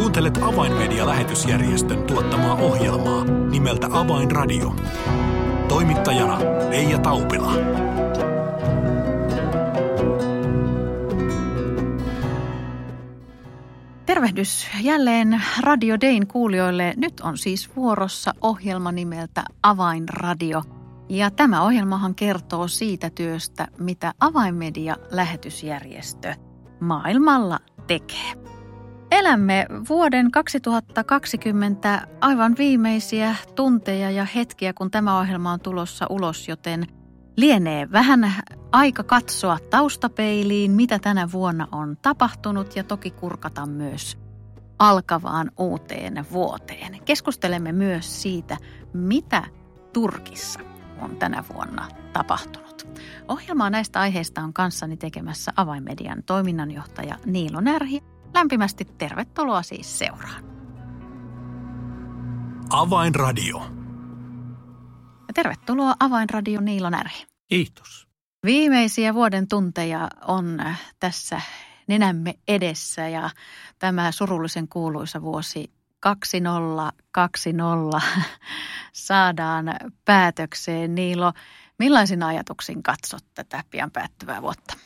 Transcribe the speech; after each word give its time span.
Kuuntelet 0.00 0.38
Avainmedia-lähetysjärjestön 0.42 2.02
tuottamaa 2.02 2.54
ohjelmaa 2.54 3.24
nimeltä 3.24 3.88
Avainradio. 3.92 4.76
Toimittajana 5.68 6.38
Leija 6.70 6.98
Taupila. 6.98 7.52
Tervehdys 14.06 14.68
jälleen 14.82 15.42
Radio 15.60 16.00
Dayn 16.00 16.26
kuulijoille. 16.26 16.94
Nyt 16.96 17.20
on 17.20 17.38
siis 17.38 17.76
vuorossa 17.76 18.34
ohjelma 18.40 18.92
nimeltä 18.92 19.44
Avainradio. 19.62 20.62
Ja 21.08 21.30
tämä 21.30 21.62
ohjelmahan 21.62 22.14
kertoo 22.14 22.68
siitä 22.68 23.10
työstä, 23.10 23.68
mitä 23.78 24.14
Avainmedia-lähetysjärjestö 24.20 26.34
maailmalla 26.80 27.58
tekee. 27.86 28.59
Elämme 29.10 29.66
vuoden 29.88 30.30
2020 30.30 32.06
aivan 32.20 32.54
viimeisiä 32.58 33.36
tunteja 33.54 34.10
ja 34.10 34.24
hetkiä, 34.24 34.72
kun 34.72 34.90
tämä 34.90 35.18
ohjelma 35.18 35.52
on 35.52 35.60
tulossa 35.60 36.06
ulos, 36.10 36.48
joten 36.48 36.86
lienee 37.36 37.92
vähän 37.92 38.34
aika 38.72 39.02
katsoa 39.02 39.58
taustapeiliin, 39.70 40.70
mitä 40.70 40.98
tänä 40.98 41.32
vuonna 41.32 41.68
on 41.72 41.96
tapahtunut 42.02 42.76
ja 42.76 42.84
toki 42.84 43.10
kurkata 43.10 43.66
myös 43.66 44.18
alkavaan 44.78 45.50
uuteen 45.58 46.26
vuoteen. 46.32 47.04
Keskustelemme 47.04 47.72
myös 47.72 48.22
siitä, 48.22 48.56
mitä 48.92 49.44
Turkissa 49.92 50.60
on 51.00 51.16
tänä 51.16 51.44
vuonna 51.54 51.88
tapahtunut. 52.12 52.88
Ohjelmaa 53.28 53.70
näistä 53.70 54.00
aiheista 54.00 54.40
on 54.40 54.52
kanssani 54.52 54.96
tekemässä 54.96 55.52
Avainmedian 55.56 56.22
toiminnanjohtaja 56.26 57.16
Niilo 57.26 57.60
Närhi 57.60 58.02
Lämpimästi 58.34 58.84
tervetuloa 58.84 59.62
siis 59.62 59.98
seuraan. 59.98 60.44
Avainradio. 62.70 63.58
Ja 65.28 65.34
tervetuloa 65.34 65.94
Avainradio 66.00 66.60
Niilo 66.60 66.90
Närhi. 66.90 67.26
Kiitos. 67.48 68.08
Viimeisiä 68.46 69.14
vuoden 69.14 69.48
tunteja 69.48 70.08
on 70.26 70.58
tässä 71.00 71.40
nenämme 71.86 72.34
edessä 72.48 73.08
ja 73.08 73.30
tämä 73.78 74.12
surullisen 74.12 74.68
kuuluisa 74.68 75.22
vuosi 75.22 75.72
2020 76.00 78.00
saadaan 78.92 79.66
päätökseen. 80.04 80.94
Niilo, 80.94 81.32
millaisin 81.78 82.22
ajatuksin 82.22 82.82
katsot 82.82 83.24
tätä 83.34 83.64
pian 83.70 83.90
päättyvää 83.90 84.42
vuotta? 84.42 84.76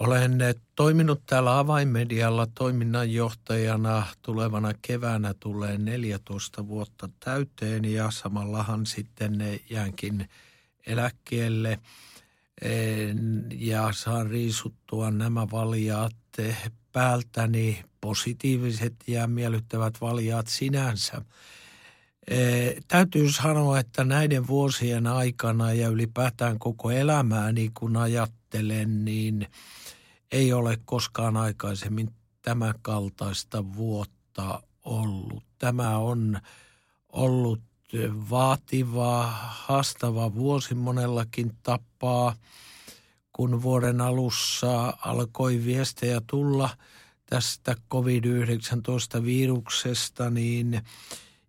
Olen 0.00 0.38
toiminut 0.76 1.22
täällä 1.26 1.58
avainmedialla 1.58 2.46
toiminnanjohtajana. 2.54 4.06
Tulevana 4.22 4.72
keväänä 4.82 5.34
tulee 5.40 5.78
14 5.78 6.68
vuotta 6.68 7.08
täyteen 7.20 7.84
ja 7.84 8.10
samallahan 8.10 8.86
sitten 8.86 9.60
jäänkin 9.70 10.28
eläkkeelle 10.86 11.78
ja 13.58 13.92
saan 13.92 14.30
riisuttua 14.30 15.10
nämä 15.10 15.46
valjaat 15.50 16.16
päältäni, 16.92 17.84
positiiviset 18.00 18.94
ja 19.06 19.26
miellyttävät 19.26 20.00
valjaat 20.00 20.46
sinänsä. 20.46 21.22
Täytyy 22.88 23.32
sanoa, 23.32 23.78
että 23.78 24.04
näiden 24.04 24.46
vuosien 24.46 25.06
aikana 25.06 25.72
ja 25.72 25.88
ylipäätään 25.88 26.58
koko 26.58 26.90
elämääni, 26.90 27.70
kun 27.74 27.96
ajattelen, 27.96 29.04
niin– 29.04 29.46
ei 30.32 30.52
ole 30.52 30.78
koskaan 30.84 31.36
aikaisemmin 31.36 32.10
tämän 32.42 32.74
kaltaista 32.82 33.74
vuotta 33.76 34.62
ollut. 34.84 35.44
Tämä 35.58 35.98
on 35.98 36.40
ollut 37.08 37.60
vaativa, 38.30 39.26
haastava 39.40 40.34
vuosi 40.34 40.74
monellakin 40.74 41.52
tapaa. 41.62 42.34
Kun 43.32 43.62
vuoden 43.62 44.00
alussa 44.00 44.96
alkoi 45.04 45.64
viestejä 45.64 46.22
tulla 46.26 46.68
tästä 47.26 47.76
COVID-19-viruksesta, 47.90 50.30
niin 50.30 50.82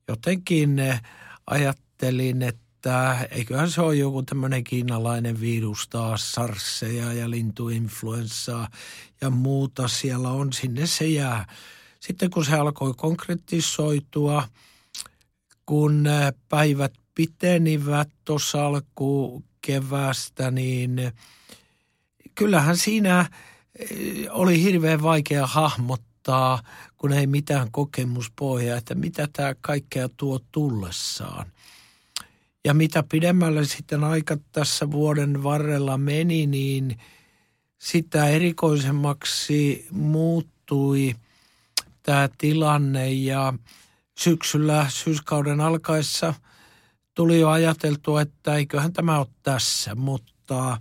jotenkin 0.08 0.82
ajattelin, 1.48 2.42
että 2.42 2.63
että 2.84 3.28
eiköhän 3.32 3.72
se 3.72 3.82
ole 3.82 3.96
joku 3.96 4.24
tämmöinen 4.24 4.64
kiinalainen 4.64 5.42
virus 5.42 5.88
taas, 5.88 6.32
sarseja 6.32 7.14
ja 7.14 7.30
lintuinfluenssaa 7.30 8.68
ja 9.22 9.30
muuta 9.30 9.88
siellä 9.88 10.30
on, 10.30 10.54
sinne 10.54 10.88
se 10.88 11.08
jää. 11.08 11.46
Sitten 12.00 12.30
kun 12.30 12.46
se 12.46 12.56
alkoi 12.56 12.94
konkretisoitua, 12.98 14.48
kun 15.66 16.06
päivät 16.50 16.94
pitenivät 17.16 18.10
tuossa 18.26 18.66
alku 18.66 19.44
kevästä, 19.62 20.52
niin 20.52 21.12
kyllähän 22.36 22.78
siinä 22.78 23.30
oli 24.30 24.64
hirveän 24.64 25.02
vaikea 25.02 25.48
hahmottaa, 25.48 26.64
kun 26.98 27.14
ei 27.14 27.28
mitään 27.28 27.72
kokemuspohjaa, 27.72 28.78
että 28.78 28.96
mitä 28.96 29.28
tämä 29.34 29.56
kaikkea 29.62 30.10
tuo 30.18 30.40
tullessaan– 30.52 31.46
ja 32.66 32.74
mitä 32.74 33.04
pidemmälle 33.04 33.66
sitten 33.66 34.04
aika 34.04 34.38
tässä 34.52 34.92
vuoden 34.92 35.44
varrella 35.44 35.98
meni, 35.98 36.48
niin 36.48 36.98
sitä 37.78 38.28
erikoisemmaksi 38.30 39.88
muuttui 39.92 41.16
tämä 42.04 42.30
tilanne. 42.38 43.12
Ja 43.12 43.54
syksyllä 44.18 44.86
syyskauden 44.90 45.62
alkaessa 45.62 46.34
tuli 47.16 47.40
jo 47.40 47.50
ajateltua, 47.50 48.22
että 48.22 48.56
eiköhän 48.56 48.94
tämä 48.94 49.20
ole 49.20 49.28
tässä, 49.44 49.96
mutta 49.96 50.78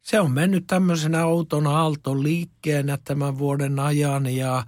se 0.00 0.20
on 0.20 0.32
mennyt 0.32 0.66
tämmöisenä 0.66 1.26
outona 1.26 1.70
aalton 1.70 2.22
liikkeenä 2.22 2.98
tämän 3.04 3.38
vuoden 3.38 3.78
ajan. 3.78 4.26
Ja 4.26 4.66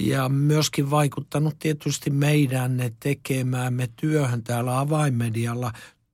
ja 0.00 0.28
myöskin 0.28 0.90
vaikuttanut 0.90 1.58
tietysti 1.58 2.10
meidän 2.10 2.80
tekemäämme 3.00 3.88
työhön 3.96 4.44
täällä 4.44 4.78
avainmedialla. 4.78 5.72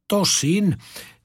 Tosin, 0.09 0.77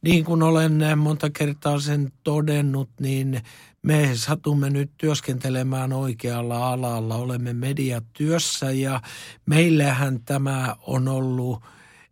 niin 0.01 0.25
kuin 0.25 0.43
olen 0.43 0.81
monta 0.97 1.29
kertaa 1.29 1.79
sen 1.79 2.11
todennut, 2.23 2.89
niin 2.99 3.41
me 3.81 4.11
satumme 4.13 4.69
nyt 4.69 4.91
työskentelemään 4.97 5.93
oikealla 5.93 6.71
alalla. 6.71 7.15
Olemme 7.15 7.53
mediatyössä 7.53 8.71
ja 8.71 9.01
meillähän 9.45 10.19
tämä 10.25 10.75
on 10.81 11.07
ollut 11.07 11.63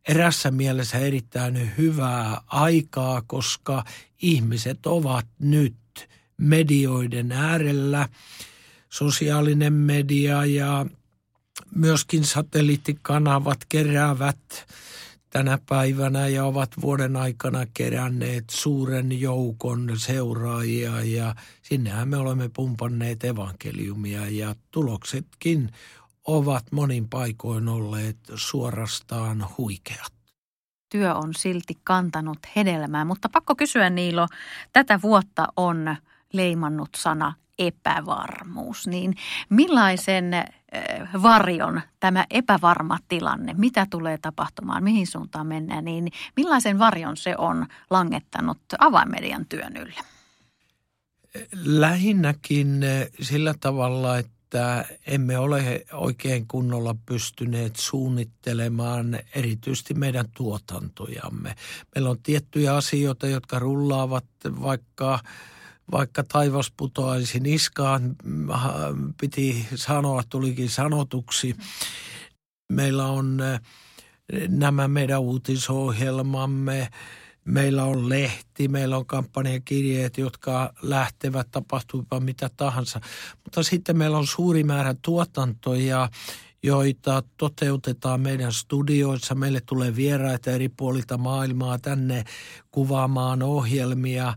erässä 0.08 0.52
mielessä 0.52 0.98
erittäin 0.98 1.72
hyvää 1.78 2.42
aikaa, 2.48 3.24
koska 3.28 3.84
ihmiset 4.22 4.86
ovat 4.86 5.26
nyt 5.40 5.76
medioiden 6.38 7.32
äärellä– 7.32 8.10
sosiaalinen 8.90 9.74
media 9.74 10.46
ja 10.46 10.86
myöskin 11.76 12.26
satelliittikanavat 12.26 13.58
keräävät 13.70 14.68
tänä 15.30 15.58
päivänä 15.70 16.28
ja 16.28 16.46
ovat 16.46 16.70
vuoden 16.82 17.16
aikana 17.16 17.66
keränneet 17.74 18.44
suuren 18.50 19.22
joukon 19.22 19.92
seuraajia 19.98 21.04
ja 21.04 21.36
sinnehän 21.62 22.08
me 22.08 22.18
olemme 22.18 22.50
pumpanneet 22.50 23.24
evankeliumia 23.24 24.30
ja 24.30 24.56
tuloksetkin 24.72 25.72
ovat 26.28 26.64
monin 26.72 27.10
paikoin 27.10 27.68
olleet 27.68 28.18
suorastaan 28.36 29.46
huikeat. 29.58 30.14
Työ 30.92 31.16
on 31.16 31.34
silti 31.34 31.78
kantanut 31.84 32.40
hedelmää, 32.56 33.06
mutta 33.06 33.30
pakko 33.30 33.56
kysyä 33.56 33.90
Niilo, 33.90 34.28
tätä 34.74 35.00
vuotta 35.02 35.48
on 35.58 35.96
leimannut 36.34 36.90
sana 36.98 37.34
epävarmuus, 37.60 38.88
niin 38.88 39.16
millaisen 39.50 40.32
varjon 41.24 41.82
tämä 42.00 42.26
epävarma 42.30 42.98
tilanne, 43.08 43.54
mitä 43.58 43.88
tulee 43.90 44.18
tapahtumaan, 44.22 44.84
mihin 44.84 45.08
suuntaan 45.08 45.48
mennään, 45.48 45.86
niin 45.86 46.12
millaisen 46.36 46.80
varjon 46.80 47.18
se 47.18 47.36
on 47.38 47.68
langettanut 47.90 48.60
avainmedian 48.80 49.46
työn 49.50 49.78
ylle? 49.78 50.00
Lähinnäkin 51.66 52.82
sillä 53.22 53.54
tavalla, 53.60 54.18
että 54.18 54.86
emme 55.08 55.38
ole 55.38 55.86
oikein 55.94 56.48
kunnolla 56.48 56.96
pystyneet 57.06 57.76
suunnittelemaan 57.76 59.20
erityisesti 59.36 59.94
meidän 59.94 60.26
tuotantojamme. 60.38 61.56
Meillä 61.96 62.10
on 62.10 62.24
tiettyjä 62.24 62.76
asioita, 62.76 63.28
jotka 63.28 63.60
rullaavat 63.60 64.26
vaikka– 64.62 65.20
vaikka 65.92 66.24
taivas 66.24 66.72
putoaisi 66.78 67.40
niskaan, 67.40 68.16
piti 69.22 69.68
sanoa, 69.76 70.24
tulikin 70.30 70.70
sanotuksi. 70.70 71.56
Meillä 72.74 73.06
on 73.06 73.38
nämä 74.48 74.88
meidän 74.88 75.22
uutisohjelmamme, 75.22 76.90
Meillä 77.48 77.84
on 77.84 78.10
lehti, 78.10 78.68
meillä 78.68 78.98
on 78.98 79.06
kampanjakirjeet, 79.06 80.18
jotka 80.18 80.74
lähtevät 80.82 81.48
tapahtuipa 81.52 82.20
mitä 82.20 82.50
tahansa. 82.58 83.02
Mutta 83.44 83.64
sitten 83.64 83.98
meillä 83.98 84.18
on 84.18 84.28
suuri 84.28 84.64
määrä 84.64 84.96
tuotantoja, 85.02 86.10
joita 86.64 87.24
toteutetaan 87.38 88.22
meidän 88.22 88.54
studioissa. 88.54 89.36
Meille 89.36 89.62
tulee 89.66 89.96
vieraita 89.96 90.52
eri 90.52 90.70
puolilta 90.70 91.18
maailmaa 91.18 91.80
tänne 91.80 92.24
kuvaamaan 92.72 93.44
ohjelmia. 93.44 94.34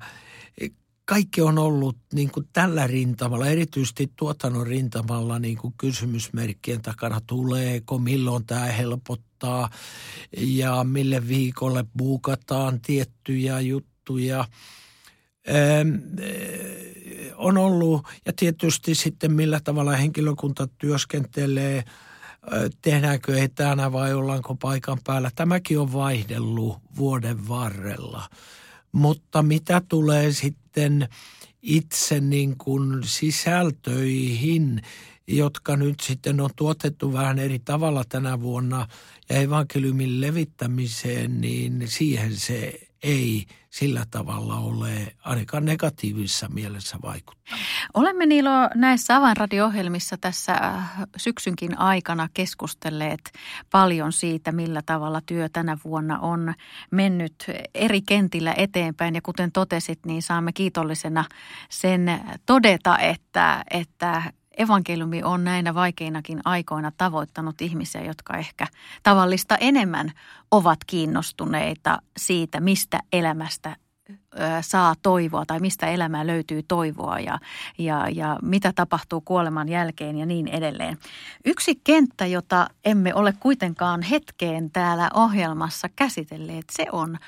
Kaikki 1.10 1.40
on 1.40 1.58
ollut 1.58 1.96
niin 2.12 2.30
kuin 2.30 2.48
tällä 2.52 2.86
rintamalla, 2.86 3.46
erityisesti 3.46 4.12
tuotannon 4.16 4.66
rintamalla 4.66 5.38
niin 5.38 5.56
kuin 5.56 5.74
kysymysmerkkien 5.78 6.82
takana. 6.82 7.20
Tuleeko, 7.26 7.98
milloin 7.98 8.46
tämä 8.46 8.64
helpottaa 8.64 9.70
ja 10.36 10.84
mille 10.84 11.28
viikolle 11.28 11.84
buukataan 11.98 12.80
tiettyjä 12.80 13.60
juttuja– 13.60 14.44
on 17.36 17.58
ollut, 17.58 18.06
ja 18.26 18.32
tietysti 18.36 18.94
sitten 18.94 19.32
millä 19.32 19.60
tavalla 19.64 19.96
henkilökunta 19.96 20.68
työskentelee– 20.78 21.84
tehdäänkö 22.82 23.42
etänä 23.42 23.92
vai 23.92 24.14
ollaanko 24.14 24.54
paikan 24.54 24.98
päällä. 25.04 25.30
Tämäkin 25.34 25.78
on 25.78 25.92
vaihdellut 25.92 26.78
vuoden 26.96 27.48
varrella. 27.48 28.28
Mutta 28.92 29.42
mitä 29.42 29.82
tulee 29.88 30.32
sitten 30.32 30.59
itse 31.62 32.20
niin 32.20 32.56
kuin 32.58 33.04
sisältöihin, 33.04 34.82
jotka 35.26 35.76
nyt 35.76 36.00
sitten 36.00 36.40
on 36.40 36.50
tuotettu 36.56 37.12
vähän 37.12 37.38
eri 37.38 37.58
tavalla 37.58 38.04
tänä 38.08 38.40
vuonna 38.40 38.86
ja 39.28 39.36
evankeliumin 39.36 40.20
levittämiseen, 40.20 41.40
niin 41.40 41.82
siihen 41.88 42.36
se 42.36 42.89
ei 43.02 43.46
sillä 43.70 44.06
tavalla 44.10 44.56
ole 44.56 45.16
ainakaan 45.24 45.64
negatiivisessa 45.64 46.48
mielessä 46.48 46.98
vaikuttaa. 47.02 47.58
Olemme 47.94 48.26
Niilo 48.26 48.50
näissä 48.74 49.16
avainradio-ohjelmissa 49.16 50.16
tässä 50.20 50.52
äh, 50.52 50.90
syksynkin 51.16 51.78
aikana 51.78 52.28
keskustelleet 52.34 53.32
paljon 53.70 54.12
siitä, 54.12 54.52
millä 54.52 54.82
tavalla 54.86 55.20
työ 55.26 55.48
tänä 55.48 55.78
vuonna 55.84 56.18
on 56.18 56.54
mennyt 56.90 57.34
eri 57.74 58.02
kentillä 58.02 58.54
eteenpäin. 58.56 59.14
Ja 59.14 59.22
kuten 59.22 59.52
totesit, 59.52 60.06
niin 60.06 60.22
saamme 60.22 60.52
kiitollisena 60.52 61.24
sen 61.68 62.20
todeta, 62.46 62.98
että, 62.98 63.64
että 63.70 64.22
evankeliumi 64.60 65.22
on 65.22 65.44
näinä 65.44 65.74
vaikeinakin 65.74 66.40
aikoina 66.44 66.92
tavoittanut 66.96 67.60
ihmisiä, 67.60 68.02
jotka 68.04 68.36
ehkä 68.36 68.66
tavallista 69.02 69.56
enemmän 69.56 70.12
ovat 70.50 70.78
kiinnostuneita 70.86 71.98
siitä, 72.16 72.60
mistä 72.60 73.00
elämästä 73.12 73.76
saa 74.60 74.94
toivoa 75.02 75.46
tai 75.46 75.60
mistä 75.60 75.86
elämää 75.86 76.26
löytyy 76.26 76.62
toivoa 76.62 77.18
ja, 77.18 77.38
ja, 77.78 78.08
ja 78.08 78.38
mitä 78.42 78.72
tapahtuu 78.72 79.20
kuoleman 79.20 79.68
jälkeen 79.68 80.18
ja 80.18 80.26
niin 80.26 80.48
edelleen. 80.48 80.98
Yksi 81.44 81.80
kenttä, 81.84 82.26
jota 82.26 82.68
emme 82.84 83.14
ole 83.14 83.32
kuitenkaan 83.40 84.02
hetkeen 84.02 84.70
täällä 84.70 85.10
ohjelmassa 85.14 85.88
käsitelleet, 85.96 86.64
se 86.72 86.86
on 86.92 87.18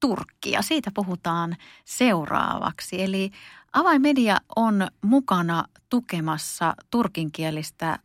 Turkki 0.00 0.50
ja 0.50 0.62
siitä 0.62 0.90
puhutaan 0.94 1.56
seuraavaksi. 1.84 3.02
Eli 3.02 3.30
Avainmedia 3.72 4.40
on 4.56 4.88
mukana 5.02 5.64
tukemassa 5.88 6.74
turkinkielistä 6.90 7.98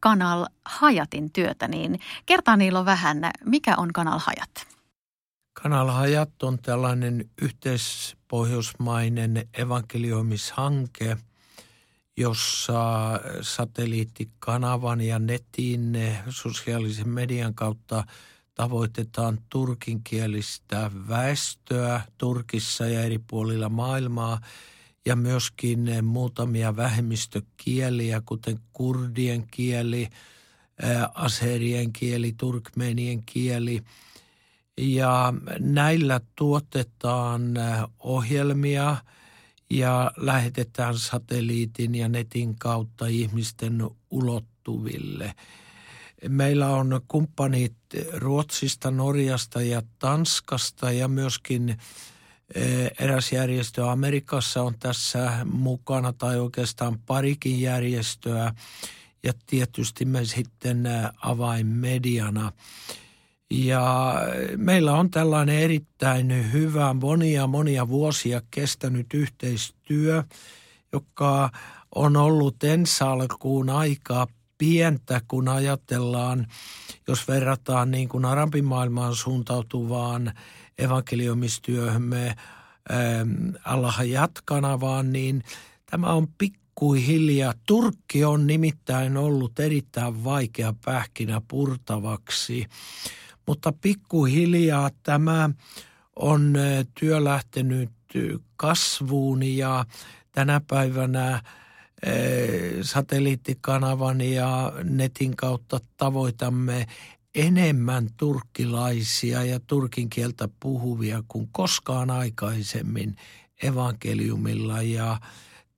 Kanal 0.00 0.46
Hajatin 0.64 1.32
työtä, 1.32 1.68
niin 1.68 2.00
kertaa 2.26 2.56
niillä 2.56 2.84
vähän, 2.84 3.30
mikä 3.44 3.74
on 3.76 3.92
Kanal 3.92 4.18
Hajat? 4.18 4.66
Kanal 5.62 5.88
Hajat 5.88 6.42
on 6.42 6.58
tällainen 6.58 7.30
yhteispohjoismainen 7.42 9.48
evankelioimishanke, 9.58 11.16
jossa 12.16 13.10
satelliittikanavan 13.40 15.00
ja 15.00 15.18
netin 15.18 15.96
sosiaalisen 16.28 17.08
median 17.08 17.54
kautta 17.54 18.04
tavoitetaan 18.54 19.38
turkinkielistä 19.48 20.90
väestöä 21.08 22.00
Turkissa 22.18 22.86
ja 22.86 23.02
eri 23.02 23.18
puolilla 23.18 23.68
maailmaa– 23.68 24.40
ja 25.06 25.16
myöskin 25.16 25.88
eh, 25.88 26.02
muutamia 26.02 26.76
vähemmistökieliä, 26.76 28.22
kuten 28.26 28.58
kurdien 28.72 29.46
kieli, 29.50 30.02
eh, 30.02 30.08
aserien 31.14 31.92
kieli, 31.92 32.32
turkmenien 32.36 33.22
kieli. 33.26 33.82
Ja 34.78 35.34
näillä 35.58 36.20
tuotetaan 36.36 37.56
eh, 37.56 37.62
ohjelmia 37.98 38.96
ja 39.70 40.10
lähetetään 40.16 40.98
satelliitin 40.98 41.94
ja 41.94 42.08
netin 42.08 42.58
kautta 42.58 43.06
ihmisten 43.06 43.90
ulottuville. 44.10 45.34
Meillä 46.28 46.68
on 46.68 47.00
kumppanit 47.08 47.76
Ruotsista, 48.12 48.90
Norjasta 48.90 49.62
ja 49.62 49.82
Tanskasta 49.98 50.92
ja 50.92 51.08
myöskin– 51.08 51.76
eräs 52.98 53.32
järjestö 53.32 53.90
Amerikassa 53.90 54.62
on 54.62 54.74
tässä 54.78 55.46
mukana 55.52 56.12
tai 56.12 56.38
oikeastaan 56.38 56.98
parikin 57.06 57.60
järjestöä 57.60 58.54
ja 59.22 59.32
tietysti 59.46 60.04
me 60.04 60.24
sitten 60.24 60.86
eh, 60.86 61.04
avainmediana. 61.22 62.52
Ja 63.50 64.14
meillä 64.56 64.92
on 64.92 65.10
tällainen 65.10 65.58
erittäin 65.58 66.52
hyvä 66.52 66.94
monia 66.94 67.46
monia 67.46 67.88
vuosia 67.88 68.42
kestänyt 68.50 69.14
yhteistyö, 69.14 70.24
joka 70.92 71.50
on 71.94 72.16
ensi 72.16 72.68
ensalkuun 72.68 73.70
aika 73.70 74.26
pientä, 74.58 75.20
kun 75.28 75.48
ajatellaan, 75.48 76.46
jos 77.08 77.28
verrataan 77.28 77.90
niin 77.90 78.08
kuin 78.08 78.24
arabimaailmaan 78.24 79.14
suuntautuvaan 79.14 80.32
evankeliumistyöhömme 80.80 82.26
ähm, 82.92 83.30
Allah 83.64 84.08
jatkanavaan, 84.08 85.12
niin 85.12 85.44
tämä 85.90 86.06
on 86.06 86.28
pikkuhiljaa. 86.38 87.54
Turkki 87.66 88.24
on 88.24 88.46
nimittäin 88.46 89.16
ollut 89.16 89.60
erittäin 89.60 90.24
vaikea 90.24 90.74
pähkinä 90.84 91.42
purtavaksi, 91.48 92.66
mutta 93.46 93.72
pikkuhiljaa 93.72 94.90
tämä 95.02 95.50
on 96.16 96.56
äh, 96.56 96.86
työ 97.00 97.24
lähtenyt 97.24 97.90
kasvuun 98.56 99.42
ja 99.42 99.84
tänä 100.32 100.60
päivänä 100.68 101.32
äh, 101.34 101.42
satelliittikanavan 102.82 104.20
ja 104.20 104.72
netin 104.84 105.36
kautta 105.36 105.80
tavoitamme 105.96 106.86
enemmän 107.34 108.08
turkkilaisia 108.16 109.44
ja 109.44 109.60
turkin 109.60 110.10
kieltä 110.10 110.48
puhuvia 110.60 111.22
kuin 111.28 111.48
koskaan 111.52 112.10
aikaisemmin 112.10 113.16
evankeliumilla 113.62 114.82
ja 114.82 115.20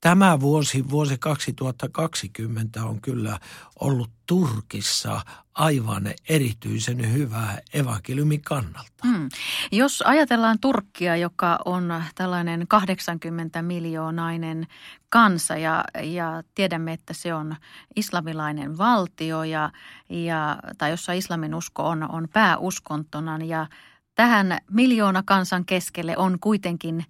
tämä 0.03 0.41
vuosi, 0.41 0.91
vuosi 0.91 1.19
2020 1.19 2.85
on 2.85 3.01
kyllä 3.01 3.39
ollut 3.81 4.11
Turkissa 4.27 5.21
aivan 5.55 6.03
erityisen 6.29 7.13
hyvää 7.13 7.59
evankeliumin 7.75 8.43
kannalta. 8.43 9.07
Hmm. 9.07 9.29
Jos 9.73 10.03
ajatellaan 10.07 10.59
Turkkia, 10.61 11.17
joka 11.17 11.59
on 11.65 12.03
tällainen 12.15 12.69
80 12.69 13.63
miljoonainen 13.63 14.67
kansa 15.09 15.57
ja, 15.57 15.85
ja 16.03 16.43
tiedämme, 16.55 16.93
että 16.93 17.13
se 17.13 17.35
on 17.35 17.57
islamilainen 17.97 18.79
valtio 18.79 19.45
ja, 19.45 19.71
ja, 20.09 20.59
tai 20.79 20.91
jossa 20.91 21.13
islamin 21.13 21.55
usko 21.55 21.89
on, 21.89 22.11
on 22.11 22.29
pääuskontona 22.33 23.39
ja 23.45 23.67
tähän 24.15 24.59
miljoona 24.71 25.23
kansan 25.27 25.65
keskelle 25.65 26.17
on 26.17 26.39
kuitenkin 26.41 27.05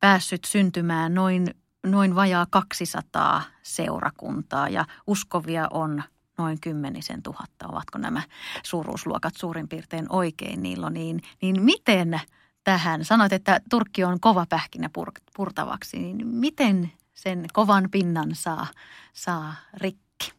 päässyt 0.00 0.44
syntymään 0.44 1.14
noin 1.14 1.54
noin 1.84 2.14
vajaa 2.14 2.46
200 2.50 3.42
seurakuntaa 3.62 4.68
ja 4.68 4.84
uskovia 5.06 5.68
on 5.70 6.02
noin 6.38 6.60
kymmenisen 6.60 7.22
tuhatta. 7.22 7.68
Ovatko 7.68 7.98
nämä 7.98 8.22
suuruusluokat 8.62 9.34
suurin 9.36 9.68
piirtein 9.68 10.06
oikein 10.08 10.62
Niilo? 10.62 10.88
Niin, 10.88 11.22
niin 11.42 11.62
miten 11.62 12.20
tähän, 12.64 13.04
sanoit, 13.04 13.32
että 13.32 13.60
Turkki 13.70 14.04
on 14.04 14.20
kova 14.20 14.46
pähkinä 14.48 14.90
purtavaksi, 15.36 15.96
niin 15.96 16.26
miten 16.26 16.92
sen 17.14 17.46
kovan 17.52 17.88
pinnan 17.90 18.34
saa, 18.34 18.66
saa 19.12 19.54
rikki? 19.74 20.32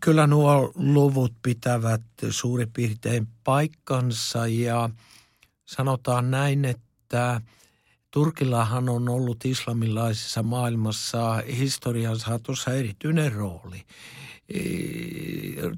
Kyllä 0.00 0.26
nuo 0.26 0.72
luvut 0.74 1.34
pitävät 1.42 2.02
suurin 2.30 2.72
piirtein 2.72 3.28
paikkansa 3.44 4.46
ja 4.46 4.90
sanotaan 5.66 6.30
näin, 6.30 6.64
että– 6.64 7.40
Turkillahan 8.16 8.88
on 8.88 9.08
ollut 9.08 9.44
islamilaisessa 9.44 10.42
maailmassa 10.42 11.42
historian 11.58 12.18
saatossa 12.18 12.74
erityinen 12.74 13.32
rooli. 13.32 13.82
E, 14.48 14.60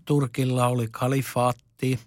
Turkilla 0.04 0.66
oli 0.66 0.88
kalifaatti 0.90 1.98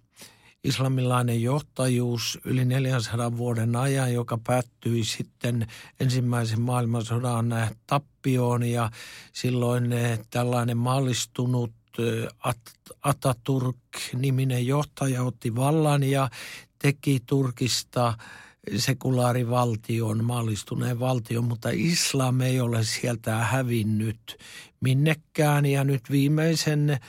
islamilainen 0.64 1.42
johtajuus 1.42 2.40
yli 2.46 2.66
400 2.66 3.38
vuoden 3.38 3.76
ajan, 3.76 4.14
joka 4.14 4.38
päättyi 4.48 5.04
sitten 5.04 5.68
ensimmäisen 6.00 6.62
maailmansodan 6.62 7.56
tappioon 7.88 8.64
ja 8.64 8.92
silloin 9.34 9.84
tällainen 10.30 10.78
maallistunut 10.78 11.74
Ataturk-niminen 13.04 14.68
johtaja 14.68 15.24
otti 15.24 15.56
vallan 15.56 16.04
ja 16.04 16.30
teki 16.80 17.20
Turkista 17.26 18.14
sekulaarivaltion, 18.78 20.24
maallistuneen 20.24 21.00
valtion, 21.00 21.44
mutta 21.44 21.70
islam 21.74 22.42
ei 22.42 22.60
ole 22.60 22.84
sieltä 22.84 23.36
hävinnyt 23.36 24.38
minnekään. 24.82 25.66
Ja 25.66 25.84
nyt 25.84 26.12
viimeisen 26.12 27.00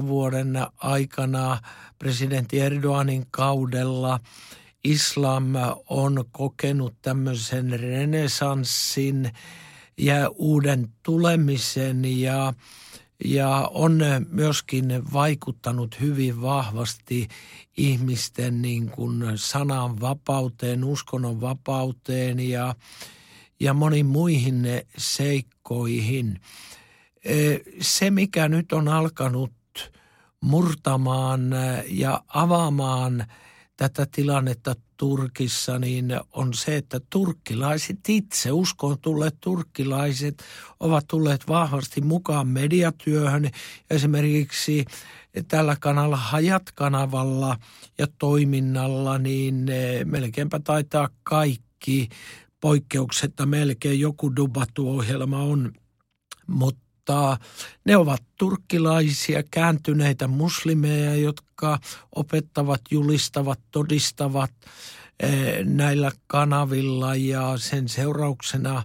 10-15 0.00 0.06
vuoden 0.06 0.66
aikana 0.76 1.58
presidentti 1.98 2.60
Erdoganin 2.60 3.26
kaudella 3.30 4.20
islam 4.84 5.44
on 5.88 6.24
kokenut 6.32 6.94
tämmöisen 7.02 7.80
renesanssin 7.80 9.32
ja 9.98 10.28
uuden 10.28 10.88
tulemisen 11.02 12.20
ja 12.20 12.52
ja 13.24 13.70
on 13.74 14.00
myöskin 14.30 15.12
vaikuttanut 15.12 16.00
hyvin 16.00 16.42
vahvasti 16.42 17.28
ihmisten 17.76 18.62
niin 18.62 18.90
kuin 18.90 19.22
sanan 19.34 20.00
vapauteen, 20.00 20.84
uskonnon 20.84 21.40
vapauteen 21.40 22.40
ja, 22.40 22.74
ja 23.60 23.74
moniin 23.74 24.06
muihin 24.06 24.66
seikkoihin. 24.96 26.40
E, 27.24 27.56
se, 27.80 28.10
mikä 28.10 28.48
nyt 28.48 28.72
on 28.72 28.88
alkanut 28.88 29.52
murtamaan 30.40 31.50
ja 31.88 32.22
avaamaan 32.28 33.26
tätä 33.76 34.06
tilannetta 34.14 34.74
Turkissa, 34.96 35.78
niin 35.78 36.20
on 36.32 36.54
se, 36.54 36.76
että 36.76 37.00
turkkilaiset 37.10 37.98
itse, 38.08 38.52
uskon 38.52 38.98
tulleet 38.98 39.36
turkkilaiset, 39.40 40.44
ovat 40.80 41.04
tulleet 41.08 41.48
vahvasti 41.48 42.00
mukaan 42.00 42.46
mediatyöhön. 42.48 43.50
Esimerkiksi 43.90 44.84
tällä 45.48 45.76
kanalla 45.80 46.16
Hajat-kanavalla 46.16 47.58
ja 47.98 48.06
toiminnalla, 48.18 49.18
niin 49.18 49.68
eh, 49.68 50.04
melkeinpä 50.04 50.60
taitaa 50.64 51.08
kaikki 51.22 52.08
poikkeuksetta 52.60 53.46
melkein 53.46 54.00
joku 54.00 54.36
dubattu 54.36 54.90
ohjelma 54.90 55.38
on, 55.38 55.72
mutta 56.46 56.83
mutta 57.04 57.36
ne 57.84 57.96
ovat 57.96 58.22
turkkilaisia 58.38 59.42
kääntyneitä 59.50 60.28
muslimeja, 60.28 61.14
jotka 61.16 61.78
opettavat, 62.12 62.80
julistavat, 62.90 63.60
todistavat 63.70 64.50
eh, 65.20 65.64
näillä 65.64 66.10
kanavilla. 66.26 67.14
Ja 67.14 67.58
sen 67.58 67.88
seurauksena 67.88 68.82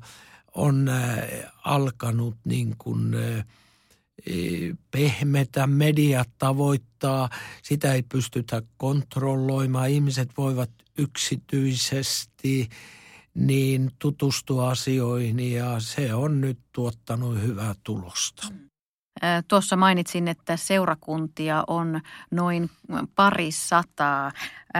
on 0.55 0.89
eh, 0.89 1.45
alkanut 1.65 2.35
niin 2.45 2.75
kuin 2.77 3.13
eh, 3.13 3.45
pehmetä, 4.91 5.67
mediat 5.67 6.29
tavoittaa, 6.37 7.29
sitä 7.63 7.93
ei 7.93 8.03
pystytä 8.03 8.61
kontrolloimaan, 8.77 9.89
ihmiset 9.89 10.29
voivat 10.37 10.71
yksityisesti 10.97 12.69
niin 13.33 13.91
tutustua 13.99 14.69
asioihin 14.69 15.39
ja 15.39 15.79
se 15.79 16.13
on 16.13 16.41
nyt 16.41 16.59
tuottanut 16.71 17.41
hyvää 17.41 17.75
tulosta. 17.83 18.47
Mm. 18.49 18.69
Tuossa 19.47 19.75
mainitsin, 19.75 20.27
että 20.27 20.57
seurakuntia 20.57 21.63
on 21.67 22.01
noin 22.31 22.69
pari 23.15 23.51
sataa. 23.51 24.31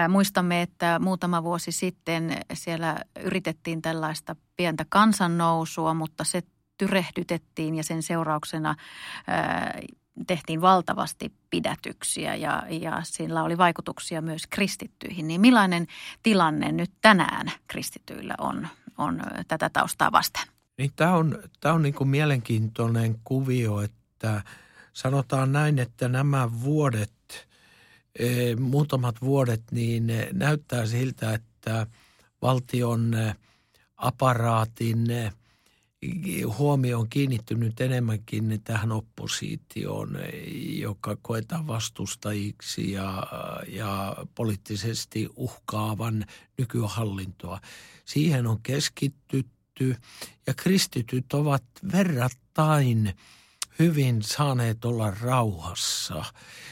Muistamme, 0.10 0.62
että 0.62 1.00
muutama 1.00 1.44
vuosi 1.44 1.72
sitten 1.72 2.38
siellä 2.53 2.98
yritettiin 3.24 3.82
tällaista 3.82 4.36
pientä 4.56 4.86
kansannousua, 4.89 5.94
mutta 5.94 6.24
se 6.24 6.41
tyrehdytettiin 6.77 7.75
ja 7.75 7.84
sen 7.84 8.03
seurauksena 8.03 8.75
tehtiin 10.27 10.61
valtavasti 10.61 11.33
pidätyksiä 11.49 12.35
ja, 12.35 12.63
ja 12.69 13.01
sillä 13.03 13.43
oli 13.43 13.57
vaikutuksia 13.57 14.21
myös 14.21 14.47
kristittyihin. 14.49 15.27
Niin 15.27 15.41
millainen 15.41 15.88
tilanne 16.23 16.71
nyt 16.71 16.91
tänään 17.01 17.51
kristityillä 17.67 18.35
on, 18.38 18.67
on 18.97 19.21
tätä 19.47 19.69
taustaa 19.69 20.11
vastaan? 20.11 20.47
Niin 20.77 20.91
tämä 20.95 21.15
on, 21.15 21.43
tämä 21.59 21.75
on 21.75 21.81
niin 21.81 21.93
kuin 21.93 22.07
mielenkiintoinen 22.07 23.19
kuvio, 23.23 23.81
että 23.81 24.41
sanotaan 24.93 25.51
näin, 25.51 25.79
että 25.79 26.07
nämä 26.07 26.49
vuodet, 26.61 27.47
e, 28.19 28.55
muutamat 28.55 29.15
vuodet, 29.21 29.63
niin 29.71 30.07
näyttää 30.33 30.85
siltä, 30.85 31.33
että 31.33 31.88
valtion 32.41 33.15
aparaatin– 33.97 35.07
huomio 36.58 37.00
on 37.00 37.10
kiinnittynyt 37.10 37.82
enemmänkin 37.82 38.62
tähän 38.63 38.91
oppositioon, 38.91 40.18
joka 40.79 41.18
koetaan 41.22 41.68
vastustajiksi 41.68 42.91
ja, 42.91 43.27
ja 43.68 44.15
poliittisesti 44.36 45.29
uhkaavan 45.36 46.25
nykyhallintoa. 46.58 47.62
Siihen 48.06 48.48
on 48.48 48.62
keskitytty 48.63 49.96
ja 50.48 50.53
kristityt 50.53 51.34
ovat 51.34 51.63
verrattain 51.91 53.13
hyvin 53.79 54.22
saaneet 54.22 54.86
olla 54.86 55.12
rauhassa. 55.12 56.25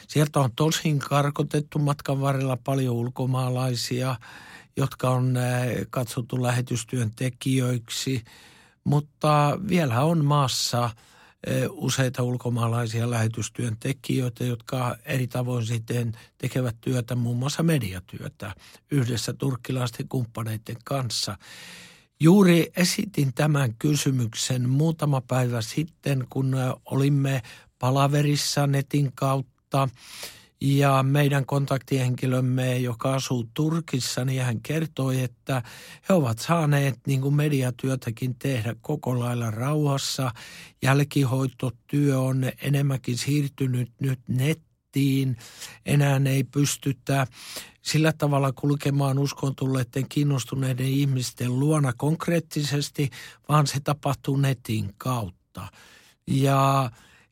Sieltä 0.08 0.40
on 0.40 0.52
tosin 0.56 1.00
karkotettu 1.00 1.80
matkan 1.80 2.22
varrella 2.22 2.58
paljon 2.64 2.96
ulkomaalaisia, 2.96 4.16
jotka 4.78 5.10
on 5.10 5.38
katsottu 5.90 6.44
lähetystyön 6.44 7.12
tekijöiksi– 7.16 8.24
mutta 8.88 9.60
vielä 9.70 10.04
on 10.04 10.26
maassa 10.26 10.90
e, 11.48 11.52
useita 11.70 12.24
ulkomaalaisia 12.24 13.10
lähetystyöntekijöitä, 13.10 14.44
jotka 14.44 14.96
eri 15.06 15.28
tavoin 15.28 15.66
sitten 15.66 16.12
tekevät 16.38 16.76
työtä, 16.82 17.16
muun 17.16 17.38
muassa 17.38 17.64
mediatyötä 17.64 18.56
yhdessä 18.92 19.34
turkkilaisten 19.34 20.08
kumppaneiden 20.08 20.78
kanssa. 20.86 21.38
Juuri 22.20 22.72
esitin 22.78 23.34
tämän 23.34 23.74
kysymyksen 23.80 24.70
muutama 24.70 25.22
päivä 25.22 25.62
sitten, 25.62 26.26
kun 26.30 26.56
olimme 26.86 27.42
palaverissa 27.80 28.68
netin 28.68 29.12
kautta– 29.16 29.90
ja 30.62 31.04
meidän 31.04 31.46
kontaktihenkilömme, 31.46 32.78
joka 32.78 33.14
asuu 33.14 33.50
Turkissa, 33.54 34.26
niin 34.26 34.44
hän 34.44 34.62
kertoi, 34.62 35.22
että 35.22 35.64
he 36.10 36.14
ovat 36.14 36.40
saaneet 36.40 37.00
niin 37.08 37.22
kuin 37.22 37.36
mediatyötäkin 37.36 38.36
tehdä 38.36 38.76
koko 38.82 39.20
lailla 39.20 39.52
rauhassa. 39.52 40.32
Jälkihoitotyö 40.82 42.20
on 42.20 42.52
enemmänkin 42.62 43.18
siirtynyt 43.18 43.92
nyt 44.02 44.20
nettiin. 44.28 45.38
Enää 45.86 46.22
ei 46.26 46.44
pystytä 46.44 47.28
sillä 47.82 48.14
tavalla 48.14 48.52
kulkemaan 48.52 49.20
uskontulleiden 49.20 50.10
kiinnostuneiden 50.10 50.86
ihmisten 50.86 51.60
luona 51.60 51.94
konkreettisesti, 51.98 53.10
vaan 53.50 53.68
se 53.68 53.80
tapahtuu 53.80 54.38
netin 54.38 54.94
kautta. 54.98 55.68
Ja 56.28 56.92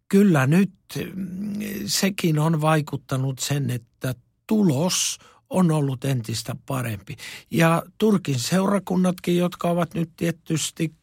kyllä 0.09 0.47
nyt 0.47 0.71
mm, 1.15 1.59
sekin 1.85 2.39
on 2.39 2.61
vaikuttanut 2.61 3.39
sen, 3.39 3.69
että 3.69 4.15
tulos 4.47 5.17
on 5.49 5.71
ollut 5.71 6.05
entistä 6.05 6.55
parempi. 6.65 7.15
Ja 7.51 7.83
Turkin 7.97 8.39
seurakunnatkin, 8.39 9.37
jotka 9.37 9.69
ovat 9.69 9.93
nyt 9.93 10.09
tietysti 10.17 10.95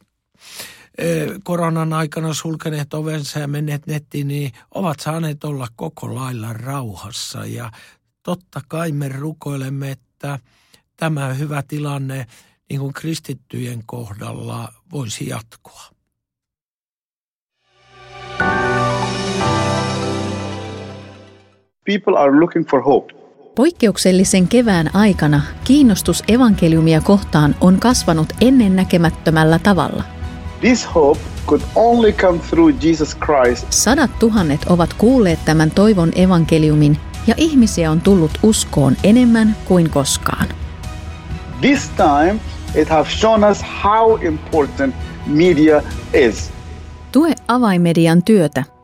koronan 1.45 1.93
aikana 1.93 2.35
sulkeneet 2.35 2.95
ovensa 2.95 3.39
ja 3.39 3.49
menneet 3.49 3.87
nettiin, 3.87 4.29
niin 4.29 4.53
ovat 4.75 5.01
saaneet 5.01 5.45
olla 5.45 5.69
koko 5.77 6.15
lailla 6.15 6.53
rauhassa. 6.53 7.47
Ja 7.47 7.73
totta 8.23 8.61
kai 8.69 8.93
me 8.93 9.09
rukoilemme, 9.09 9.91
että 9.91 10.39
tämä 10.97 11.35
hyvä 11.35 11.63
tilanne 11.63 12.27
niin 12.71 12.81
kuin 12.81 12.93
kristittyjen 12.93 13.83
kohdalla 13.87 14.73
voisi 14.93 15.29
jatkua. 15.29 15.83
People 21.85 22.17
are 22.17 22.41
looking 22.41 22.67
for 22.71 22.83
hope. 22.83 23.12
Poikkeuksellisen 23.55 24.49
kevään 24.49 24.91
aikana 24.97 25.41
kiinnostus 25.65 26.23
evankeliumia 26.29 27.01
kohtaan 27.01 27.55
on 27.61 27.81
kasvanut 27.81 28.33
ennennäkemättömällä 28.41 29.59
tavalla. 29.59 30.05
This 30.61 30.95
hope 30.95 31.21
could 31.47 31.61
only 31.75 32.12
come 32.12 32.39
through 32.51 32.85
Jesus 32.85 33.17
Christ. 33.17 33.67
Sadat 33.71 34.19
tuhannet 34.19 34.61
ovat 34.69 34.95
kuulleet 34.95 35.39
tämän 35.45 35.71
toivon 35.71 36.12
evankeliumin 36.15 36.97
ja 37.27 37.35
ihmisiä 37.37 37.91
on 37.91 38.01
tullut 38.01 38.31
uskoon 38.43 38.97
enemmän 39.05 39.57
kuin 39.65 39.91
koskaan. 39.91 40.47
This 41.61 41.91
time 41.97 42.41
it 42.75 42.89
has 42.89 43.21
shown 43.21 43.45
us 43.51 43.65
how 43.85 44.25
important 44.25 44.95
media 45.27 45.83
is. 46.12 46.51
Tue 47.12 47.35
avaimedian 47.49 48.23
työtä 48.23 48.65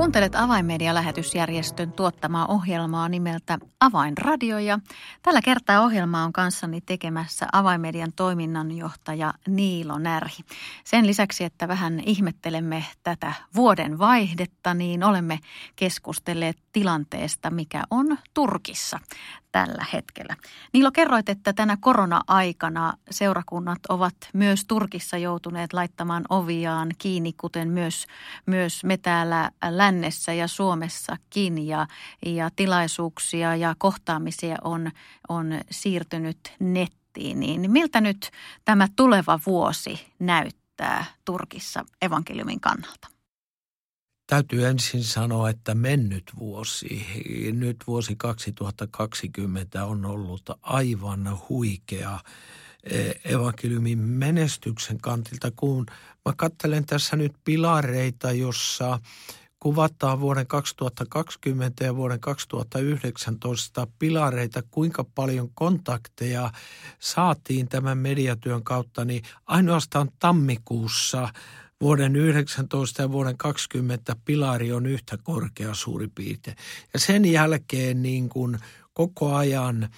Kuuntelet 0.00 0.34
Avainmedia-lähetysjärjestön 0.34 1.92
tuottamaa 1.92 2.46
ohjelmaa 2.46 3.08
nimeltä 3.08 3.58
Avainradio 3.80 4.58
ja 4.58 4.78
tällä 5.22 5.42
kertaa 5.42 5.80
ohjelma 5.80 6.24
on 6.24 6.32
kanssani 6.32 6.80
tekemässä 6.80 7.46
Avainmedian 7.52 8.12
toiminnanjohtaja 8.16 9.34
Niilo 9.48 9.98
Närhi. 9.98 10.42
Sen 10.84 11.06
lisäksi, 11.06 11.44
että 11.44 11.68
vähän 11.68 12.00
ihmettelemme 12.06 12.84
tätä 13.02 13.32
vuoden 13.54 13.98
vaihdetta, 13.98 14.74
niin 14.74 15.04
olemme 15.04 15.38
keskustelleet 15.76 16.58
tilanteesta, 16.72 17.50
mikä 17.50 17.82
on 17.90 18.18
Turkissa 18.34 18.98
tällä 19.52 19.84
hetkellä. 19.92 20.36
Niilo, 20.72 20.90
kerroit, 20.92 21.28
että 21.28 21.52
tänä 21.52 21.76
korona-aikana 21.80 22.92
seurakunnat 23.10 23.78
ovat 23.88 24.14
myös 24.32 24.64
Turkissa 24.64 25.18
joutuneet 25.18 25.72
laittamaan 25.72 26.24
oviaan 26.28 26.88
kiinni, 26.98 27.32
kuten 27.32 27.68
myös, 27.68 28.06
myös 28.46 28.84
me 28.84 28.96
täällä 28.96 29.50
lännessä 29.90 30.32
ja 30.32 30.48
Suomessakin. 30.48 31.66
Ja, 31.66 31.86
ja 32.26 32.50
tilaisuuksia 32.56 33.56
ja 33.56 33.74
kohtaamisia 33.78 34.56
on, 34.64 34.90
on 35.28 35.60
siirtynyt 35.70 36.52
nettiin. 36.60 37.40
Niin 37.40 37.70
miltä 37.70 38.00
nyt 38.00 38.30
tämä 38.64 38.88
tuleva 38.96 39.40
vuosi 39.46 40.00
näyttää 40.18 41.04
Turkissa 41.24 41.84
evankeliumin 42.02 42.60
kannalta? 42.60 43.08
Täytyy 44.26 44.66
ensin 44.66 45.04
sanoa, 45.04 45.50
että 45.50 45.74
mennyt 45.74 46.24
vuosi, 46.38 47.06
nyt 47.52 47.76
vuosi 47.86 48.16
2020 48.16 49.84
on 49.84 50.04
ollut 50.04 50.50
aivan 50.62 51.38
huikea 51.48 52.20
e, 52.84 53.12
evankeliumin 53.24 53.98
menestyksen 53.98 54.98
kantilta, 54.98 55.50
kun 55.56 55.86
mä 56.26 56.32
katselen 56.36 56.86
tässä 56.86 57.16
nyt 57.16 57.32
pilareita, 57.44 58.32
jossa 58.32 58.98
kuvataan 59.60 60.20
vuoden 60.20 60.46
2020 60.46 61.84
ja 61.84 61.96
vuoden 61.96 62.20
2019 62.20 63.86
pilareita, 63.98 64.62
kuinka 64.70 65.04
paljon 65.14 65.50
kontakteja 65.54 66.52
saatiin 66.98 67.68
tämän 67.68 67.98
mediatyön 67.98 68.64
kautta, 68.64 69.04
niin 69.04 69.22
ainoastaan 69.46 70.08
tammikuussa– 70.18 71.28
vuoden 71.80 72.16
19 72.16 73.02
ja 73.02 73.12
vuoden 73.12 73.36
20 73.36 74.16
pilari 74.24 74.72
on 74.72 74.86
yhtä 74.86 75.18
korkea 75.22 75.74
suurin 75.74 76.10
piirtein. 76.14 76.56
Ja 76.92 77.00
sen 77.00 77.24
jälkeen 77.24 78.02
niin 78.02 78.28
kuin 78.28 78.58
koko 78.92 79.34
ajan 79.34 79.88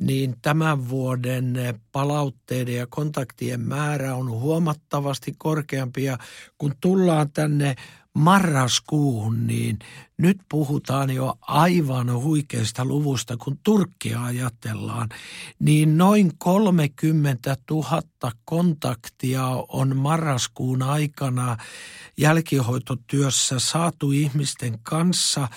niin 0.00 0.34
tämän 0.42 0.88
vuoden 0.88 1.54
palautteiden 1.92 2.76
ja 2.76 2.86
kontaktien 2.86 3.60
määrä 3.60 4.14
on 4.14 4.30
huomattavasti 4.30 5.34
korkeampi. 5.38 6.04
Ja 6.04 6.18
kun 6.58 6.74
tullaan 6.80 7.30
tänne 7.30 7.74
marraskuuhun, 8.14 9.46
niin 9.46 9.78
nyt 10.18 10.38
puhutaan 10.48 11.10
jo 11.10 11.38
aivan 11.40 12.12
huikeasta 12.12 12.84
luvusta, 12.84 13.36
kun 13.36 13.58
Turkkia 13.62 14.24
ajatellaan, 14.24 15.08
niin 15.58 15.98
noin 15.98 16.32
30 16.38 17.56
000 17.70 18.02
kontaktia 18.44 19.46
on 19.68 19.96
marraskuun 19.96 20.82
aikana 20.82 21.56
jälkihoitotyössä 22.16 23.58
saatu 23.58 24.12
ihmisten 24.12 24.78
kanssa, 24.82 25.48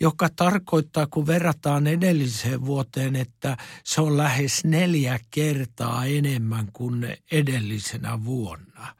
joka 0.00 0.28
tarkoittaa, 0.36 1.06
kun 1.06 1.26
verrataan 1.26 1.86
edelliseen 1.86 2.66
vuoteen, 2.66 3.16
että 3.16 3.56
se 3.84 4.00
on 4.00 4.16
lähes 4.16 4.64
neljä 4.64 5.20
kertaa 5.30 6.04
enemmän 6.04 6.68
kuin 6.72 7.16
edellisenä 7.32 8.24
vuonna. 8.24 8.94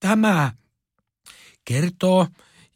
Tämä 0.00 0.52
kertoo 1.64 2.26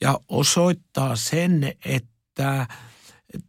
ja 0.00 0.20
osoittaa 0.28 1.16
sen, 1.16 1.72
että 1.84 2.66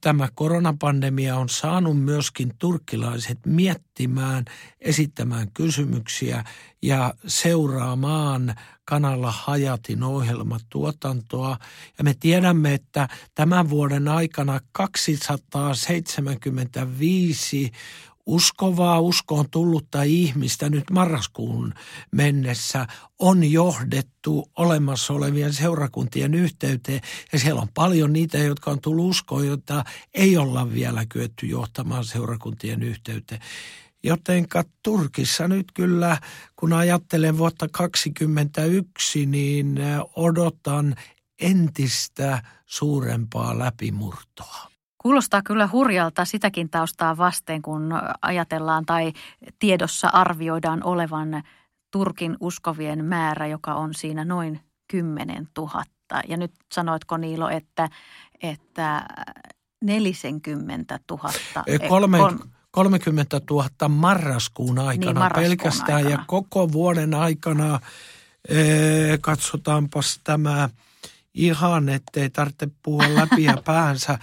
tämä 0.01 0.27
koronapandemia 0.35 1.35
on 1.35 1.49
saanut 1.49 2.01
myöskin 2.01 2.53
turkkilaiset 2.59 3.39
miettimään, 3.45 4.45
esittämään 4.81 5.51
kysymyksiä 5.53 6.43
ja 6.81 7.13
seuraamaan 7.27 8.55
kanalla 8.85 9.31
Hajatin 9.31 10.03
ohjelmatuotantoa. 10.03 11.57
Ja 11.97 12.03
me 12.03 12.15
tiedämme, 12.19 12.73
että 12.73 13.07
tämän 13.35 13.69
vuoden 13.69 14.07
aikana 14.07 14.59
275 14.71 17.71
uskovaa, 18.27 18.99
uskoon 18.99 19.49
tullutta 19.51 20.03
ihmista 20.03 20.69
nyt 20.69 20.89
marraskuun 20.91 21.73
mennessä 22.11 22.87
on 23.19 23.51
johdettu 23.51 24.51
olemassa 24.57 25.13
olevien 25.13 25.53
seurakuntien 25.53 26.33
yhteyteen. 26.33 27.01
Ja 27.33 27.39
siellä 27.39 27.61
on 27.61 27.69
paljon 27.73 28.13
niitä, 28.13 28.37
jotka 28.37 28.71
on 28.71 28.81
tullut 28.81 29.09
uskoon, 29.09 29.47
joita 29.47 29.83
ei 30.13 30.37
olla 30.37 30.73
vielä 30.73 31.05
kyetty 31.09 31.45
johtamaan 31.45 32.05
seurakuntien 32.05 32.83
yhteyteen. 32.83 33.41
Jotenka 34.03 34.63
Turkissa 34.83 35.47
nyt 35.47 35.71
kyllä, 35.73 36.17
kun 36.55 36.73
ajattelen 36.73 37.37
vuotta 37.37 37.67
2021, 37.71 39.25
niin 39.25 39.79
odotan 40.15 40.95
entistä 41.41 42.43
suurempaa 42.65 43.59
läpimurtoa. 43.59 44.76
Kuulostaa 45.07 45.41
kyllä 45.41 45.69
hurjalta 45.71 46.25
sitäkin 46.25 46.69
taustaa 46.69 47.17
vasten, 47.17 47.61
kun 47.61 47.93
ajatellaan 48.21 48.85
tai 48.85 49.13
tiedossa 49.59 50.07
arvioidaan 50.07 50.83
olevan 50.83 51.43
Turkin 51.91 52.37
uskovien 52.39 53.05
määrä, 53.05 53.47
joka 53.47 53.73
on 53.73 53.93
siinä 53.93 54.25
noin 54.25 54.59
10 54.87 55.47
000. 55.57 55.83
Ja 56.27 56.37
nyt 56.37 56.51
sanoitko 56.73 57.17
Niilo, 57.17 57.49
että, 57.49 57.89
että 58.41 59.07
40 59.83 60.99
000. 61.11 61.31
Kolme, 61.89 62.17
30 62.71 63.41
000 63.49 63.89
marraskuun 63.89 64.79
aikana 64.79 65.11
niin, 65.11 65.19
marraskuun 65.19 65.57
pelkästään 65.57 65.97
aikana. 65.97 66.15
ja 66.15 66.23
koko 66.27 66.71
vuoden 66.71 67.13
aikana 67.13 67.79
ee, 68.49 69.17
katsotaanpas 69.21 70.19
tämä 70.23 70.69
ihan, 71.33 71.89
ettei 71.89 72.29
tarvitse 72.29 72.67
puhua 72.83 73.15
läpi 73.15 73.43
ja 73.43 73.57
päänsä. 73.65 74.19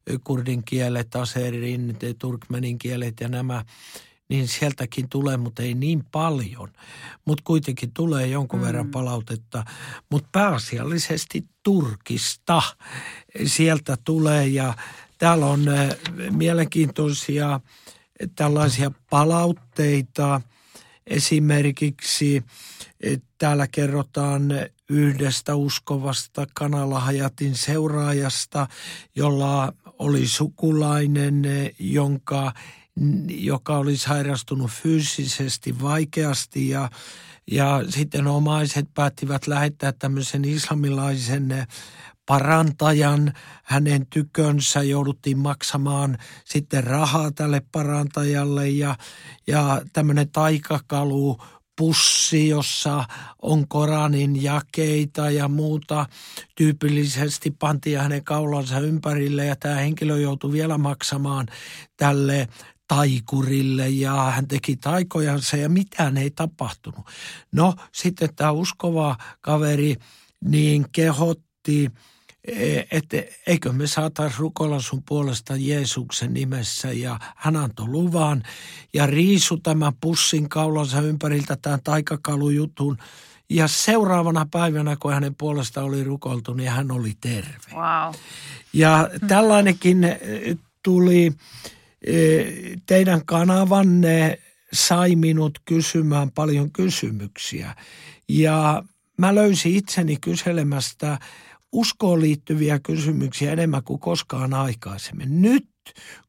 eh, 0.07 0.19
kurdin 0.23 0.63
kielet, 0.65 1.15
aserin, 1.15 1.97
turkmenin 2.19 2.77
kielet 2.77 3.19
ja 3.19 3.27
nämä, 3.27 3.65
niin 4.29 4.47
sieltäkin 4.47 5.09
tulee, 5.09 5.37
mutta 5.37 5.63
ei 5.63 5.73
niin 5.73 6.03
paljon. 6.11 6.69
Mutta 7.25 7.43
kuitenkin 7.45 7.93
tulee 7.93 8.27
jonkun 8.27 8.59
mm. 8.59 8.65
verran 8.65 8.91
palautetta. 8.91 9.63
Mutta 10.11 10.29
pääasiallisesti 10.31 11.45
Turkista 11.63 12.61
sieltä 13.45 13.97
tulee 14.03 14.47
ja 14.47 14.73
Täällä 15.21 15.45
on 15.45 15.65
mielenkiintoisia 16.31 17.59
tällaisia 18.35 18.91
palautteita, 19.09 20.41
esimerkiksi 21.07 22.43
täällä 23.37 23.67
kerrotaan 23.67 24.43
yhdestä 24.89 25.55
uskovasta 25.55 26.47
Kanalahajatin 26.53 27.55
seuraajasta, 27.55 28.67
jolla 29.15 29.73
oli 29.99 30.27
sukulainen, 30.27 31.43
jonka, 31.79 32.53
joka 33.27 33.77
oli 33.77 33.97
sairastunut 33.97 34.71
fyysisesti 34.71 35.81
vaikeasti 35.81 36.69
ja 36.69 36.89
ja 37.51 37.83
sitten 37.89 38.27
omaiset 38.27 38.85
päättivät 38.93 39.47
lähettää 39.47 39.91
tämmöisen 39.91 40.45
islamilaisen 40.45 41.67
parantajan 42.31 43.33
hänen 43.63 44.07
tykönsä. 44.07 44.83
Jouduttiin 44.83 45.37
maksamaan 45.37 46.17
sitten 46.45 46.83
rahaa 46.83 47.31
tälle 47.31 47.61
parantajalle 47.71 48.69
ja, 48.69 48.95
ja 49.47 49.81
tämmöinen 49.93 50.29
taikakalu 50.29 51.37
pussi, 51.77 52.47
jossa 52.47 53.05
on 53.41 53.67
Koranin 53.67 54.43
jakeita 54.43 55.29
ja 55.29 55.47
muuta. 55.47 56.05
Tyypillisesti 56.55 57.51
pantiin 57.59 57.99
hänen 57.99 58.23
kaulansa 58.23 58.79
ympärille 58.79 59.45
ja 59.45 59.55
tämä 59.55 59.75
henkilö 59.75 60.17
joutui 60.17 60.51
vielä 60.51 60.77
maksamaan 60.77 61.47
tälle 61.97 62.47
taikurille 62.87 63.89
ja 63.89 64.13
hän 64.13 64.47
teki 64.47 64.77
taikojansa 64.77 65.57
ja 65.57 65.69
mitään 65.69 66.17
ei 66.17 66.31
tapahtunut. 66.31 67.05
No 67.51 67.73
sitten 67.91 68.35
tämä 68.35 68.51
uskova 68.51 69.17
kaveri 69.41 69.95
niin 70.45 70.85
kehotti, 70.91 71.91
että 72.91 73.17
eikö 73.47 73.71
me 73.71 73.87
saataisiin 73.87 74.39
rukoilla 74.39 74.79
sun 74.79 75.03
puolesta 75.07 75.55
Jeesuksen 75.55 76.33
nimessä 76.33 76.91
ja 76.91 77.19
hän 77.35 77.55
antoi 77.55 77.87
luvan 77.87 78.43
ja 78.93 79.05
riisu 79.05 79.57
tämän 79.57 79.93
pussin 80.01 80.49
kaulansa 80.49 81.01
ympäriltä 81.01 81.57
tämän 81.61 81.79
taikakalujutun. 81.83 82.97
Ja 83.49 83.67
seuraavana 83.67 84.47
päivänä, 84.51 84.95
kun 84.95 85.13
hänen 85.13 85.35
puolesta 85.35 85.83
oli 85.83 86.03
rukoltu, 86.03 86.53
niin 86.53 86.69
hän 86.69 86.91
oli 86.91 87.13
terve. 87.21 87.75
Wow. 87.75 88.13
Ja 88.73 89.09
tällainenkin 89.27 90.03
e, 90.03 90.17
tuli 90.83 91.31
teidän 92.85 93.25
kanavanne 93.25 94.39
sai 94.73 95.15
minut 95.15 95.59
kysymään 95.65 96.31
paljon 96.31 96.71
kysymyksiä. 96.71 97.75
Ja 98.29 98.83
mä 99.17 99.35
löysin 99.35 99.75
itseni 99.75 100.17
kyselemästä 100.21 101.19
uskoon 101.71 102.21
liittyviä 102.21 102.79
kysymyksiä 102.79 103.51
enemmän 103.51 103.83
kuin 103.83 103.99
koskaan 103.99 104.53
aikaisemmin. 104.53 105.41
Nyt 105.41 105.69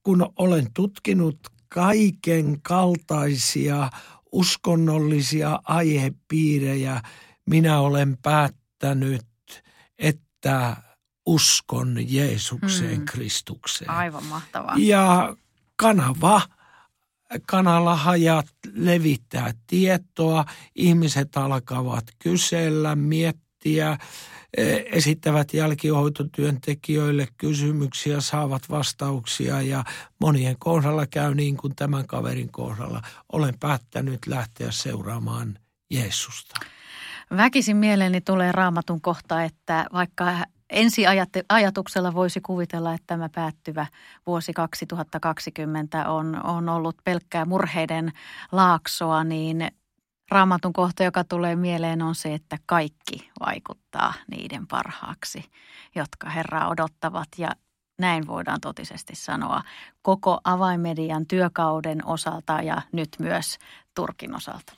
kun 0.03 0.33
olen 0.37 0.67
tutkinut 0.75 1.39
kaiken 1.69 2.63
kaltaisia 2.63 3.91
uskonnollisia 4.33 5.61
aihepiirejä, 5.65 7.03
minä 7.47 7.81
olen 7.81 8.19
päättänyt, 8.23 9.27
että 9.99 10.77
uskon 11.27 11.97
Jeesukseen 12.13 12.97
hmm. 12.97 13.05
Kristukseen. 13.05 13.91
Aivan 13.91 14.25
mahtavaa. 14.25 14.75
Ja 14.79 15.37
kanava, 15.77 16.43
kanalla 17.47 17.97
hajat 17.97 18.47
levittää 18.73 19.55
tietoa, 19.67 20.45
ihmiset 20.75 21.37
alkavat 21.37 22.05
kysellä, 22.19 22.97
miettiä, 22.97 23.99
esittävät 24.93 25.55
jälkihoitotyöntekijöille 25.55 27.29
kysymyksiä, 27.39 28.21
saavat 28.21 28.63
vastauksia 28.71 29.63
ja 29.63 29.85
monien 30.21 30.57
kohdalla 30.59 31.07
käy 31.07 31.35
niin 31.35 31.57
kuin 31.57 31.77
tämän 31.77 32.07
kaverin 32.07 32.53
kohdalla. 32.53 33.03
Olen 33.33 33.59
päättänyt 33.61 34.27
lähteä 34.27 34.71
seuraamaan 34.71 35.59
Jeesusta. 35.91 36.61
Väkisin 37.37 37.77
mieleeni 37.77 38.21
tulee 38.21 38.53
raamatun 38.53 39.01
kohta, 39.01 39.45
että 39.45 39.87
vaikka 39.93 40.45
ensi 40.71 41.05
ajatuksella 41.49 42.15
voisi 42.15 42.41
kuvitella, 42.41 42.95
että 42.95 43.07
tämä 43.07 43.29
päättyvä 43.29 43.87
vuosi 44.27 44.53
2020 44.53 46.11
on, 46.11 46.45
on 46.45 46.69
ollut 46.69 46.97
pelkkää 47.05 47.45
murheiden 47.45 48.13
laaksoa, 48.53 49.25
niin 49.25 49.69
raamatun 50.33 50.73
kohta, 50.73 51.03
joka 51.05 51.25
tulee 51.25 51.57
mieleen, 51.57 52.03
on 52.03 52.15
se, 52.15 52.35
että 52.35 52.59
kaikki 52.67 53.31
vaikuttaa 53.41 54.15
niiden 54.31 54.67
parhaaksi, 54.67 55.45
jotka 55.95 56.31
Herraa 56.31 56.69
odottavat. 56.69 57.29
Ja 57.39 57.51
näin 57.99 58.27
voidaan 58.27 58.61
totisesti 58.61 59.15
sanoa 59.17 59.63
koko 60.03 60.41
avaimedian 60.45 61.27
työkauden 61.27 62.07
osalta 62.07 62.53
ja 62.63 62.83
nyt 62.93 63.09
myös 63.19 63.59
Turkin 63.95 64.35
osalta. 64.35 64.73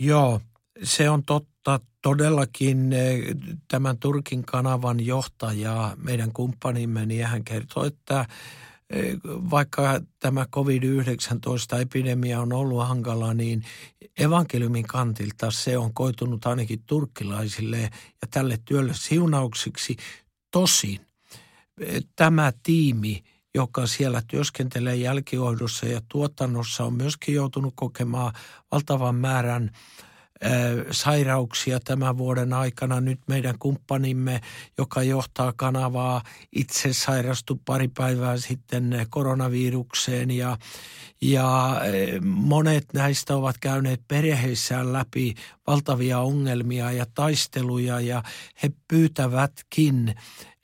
Joo, 0.00 0.40
se 0.82 1.10
on 1.10 1.24
totta. 1.24 1.80
Todellakin 2.02 2.92
eh, 2.92 3.20
tämän 3.68 3.98
Turkin 3.98 4.44
kanavan 4.44 5.06
johtaja, 5.06 5.96
meidän 5.96 6.32
kumppanimme, 6.32 7.06
niin 7.06 7.26
hän 7.26 7.44
kertoi, 7.44 7.86
että 7.86 8.26
vaikka 9.24 10.00
tämä 10.18 10.46
COVID-19-epidemia 10.46 12.40
on 12.40 12.52
ollut 12.52 12.88
hankala, 12.88 13.34
niin 13.34 13.64
evankeliumin 14.18 14.86
kantilta 14.86 15.50
se 15.50 15.78
on 15.78 15.94
koitunut 15.94 16.46
ainakin 16.46 16.82
turkkilaisille 16.86 17.80
ja 18.22 18.28
tälle 18.30 18.58
työlle 18.64 18.94
siunauksiksi. 18.94 19.96
Tosin 20.50 21.00
eh, 21.80 22.02
tämä 22.16 22.52
tiimi, 22.62 23.24
joka 23.54 23.86
siellä 23.86 24.22
työskentelee 24.28 24.96
jälkihoidossa 24.96 25.86
ja 25.86 26.00
tuotannossa, 26.08 26.84
on 26.84 26.94
myöskin 26.94 27.34
joutunut 27.34 27.72
kokemaan 27.76 28.32
valtavan 28.72 29.14
määrän– 29.14 29.70
sairauksia 30.90 31.80
tämän 31.80 32.18
vuoden 32.18 32.52
aikana. 32.52 33.00
Nyt 33.00 33.20
meidän 33.26 33.58
kumppanimme, 33.58 34.40
joka 34.78 35.02
johtaa 35.02 35.52
kanavaa, 35.56 36.22
itse 36.52 36.92
sairastui 36.92 37.58
pari 37.64 37.88
päivää 37.88 38.36
sitten 38.36 39.06
koronavirukseen 39.10 40.30
ja, 40.30 40.58
ja 41.20 41.80
monet 42.24 42.84
näistä 42.92 43.36
ovat 43.36 43.58
käyneet 43.58 44.00
perheissään 44.08 44.92
läpi 44.92 45.34
valtavia 45.66 46.18
ongelmia 46.18 46.92
ja 46.92 47.06
taisteluja 47.14 48.00
ja 48.00 48.22
he 48.62 48.70
pyytävätkin 48.88 50.14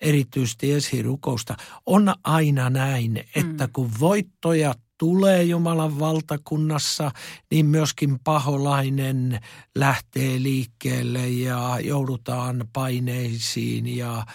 erityisesti 0.01 0.73
esirukousta. 0.73 1.57
On 1.87 2.15
aina 2.25 2.71
näin, 2.71 3.25
että 3.35 3.67
mm. 3.67 3.73
kun 3.73 3.91
voittoja 4.01 4.75
tulee 4.99 5.43
Jumalan 5.43 5.99
valtakunnassa, 5.99 7.11
niin 7.51 7.67
myöskin 7.67 8.19
paholainen 8.25 9.41
lähtee 9.75 10.43
liikkeelle 10.43 11.29
ja 11.29 11.79
joudutaan 11.81 12.69
paineisiin 12.73 13.97
ja, 13.97 14.27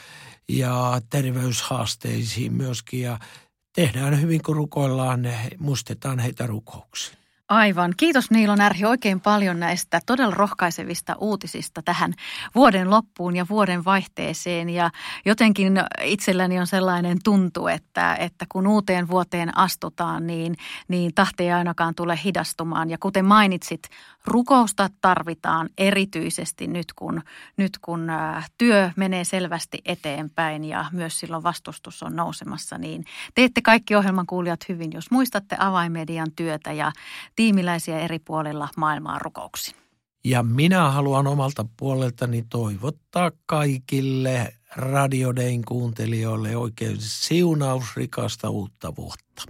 ja 0.50 1.02
terveyshaasteisiin 1.10 2.54
myöskin. 2.54 3.02
Ja 3.02 3.19
tehdään 3.76 4.22
hyvin, 4.22 4.43
kun 4.43 4.56
rukoillaan, 4.56 5.30
muistetaan 5.60 6.19
heitä 6.19 6.48
rukouksiin. 6.48 7.19
Aivan. 7.50 7.94
Kiitos 7.98 8.32
Niilo 8.32 8.56
Närhi 8.56 8.86
oikein 8.86 9.22
paljon 9.22 9.60
näistä 9.60 10.02
todella 10.06 10.36
rohkaisevista 10.36 11.16
uutisista 11.20 11.82
tähän 11.82 12.14
vuoden 12.56 12.90
loppuun 12.90 13.36
ja 13.36 13.46
vuoden 13.50 13.86
vaihteeseen. 13.86 14.70
Ja 14.70 14.90
jotenkin 15.26 15.74
itselläni 16.04 16.60
on 16.60 16.68
sellainen 16.68 17.18
tuntu, 17.24 17.68
että, 17.68 18.16
että 18.16 18.46
kun 18.50 18.68
uuteen 18.68 19.08
vuoteen 19.08 19.58
astutaan, 19.58 20.28
niin, 20.28 20.56
niin 20.88 21.14
tahti 21.14 21.44
ei 21.44 21.52
ainakaan 21.52 21.96
tule 21.96 22.20
hidastumaan. 22.26 22.90
Ja 22.90 22.98
kuten 22.98 23.26
mainitsit, 23.26 23.90
rukousta 24.26 24.90
tarvitaan 25.02 25.70
erityisesti 25.78 26.68
nyt, 26.68 26.94
kun, 26.96 27.22
nyt 27.58 27.78
kun 27.82 28.08
työ 28.58 28.92
menee 28.96 29.24
selvästi 29.24 29.82
eteenpäin 29.86 30.64
ja 30.64 30.86
myös 30.92 31.20
silloin 31.20 31.44
vastustus 31.44 32.04
on 32.04 32.16
nousemassa. 32.16 32.78
Niin 32.78 33.06
teette 33.36 33.62
kaikki 33.62 33.96
ohjelman 33.96 34.28
kuulijat 34.28 34.70
hyvin, 34.70 34.92
jos 34.94 35.12
muistatte 35.12 35.56
avaimedian 35.60 36.32
työtä 36.36 36.72
ja 36.72 36.92
tiimiläisiä 37.36 38.00
eri 38.00 38.20
puolilla 38.20 38.70
maailmaa 38.78 39.20
rukouksiin. 39.20 39.78
Ja 40.24 40.44
minä 40.44 40.92
haluan 40.92 41.28
omalta 41.28 41.66
puoleltani 41.78 42.46
toivottaa 42.50 43.32
kaikille 43.46 44.54
Radiodein 44.76 45.66
kuuntelijoille 45.66 46.56
oikein 46.56 46.96
siunausrikasta 47.00 48.50
uutta 48.50 48.96
vuotta. 48.96 49.44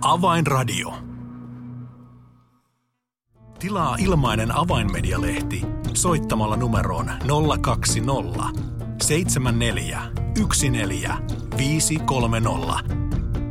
Avainradio. 0.00 1.17
Tilaa 3.58 3.96
ilmainen 3.98 4.56
avainmedialehti 4.56 5.62
soittamalla 5.94 6.56
numeroon 6.56 7.10
020 7.60 8.44
74 9.02 10.02
14 10.70 11.16
530 11.58 12.94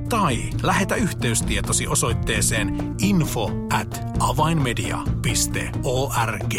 tai 0.10 0.38
lähetä 0.64 0.96
yhteystietosi 0.96 1.88
osoitteeseen 1.88 2.96
info 3.02 3.52
at 3.74 4.02
avainmedia.org. 4.20 6.54